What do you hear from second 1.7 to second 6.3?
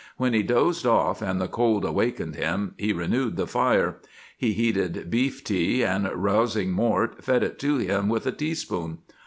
awakened him, he renewed the fire; he heated beef tea, and,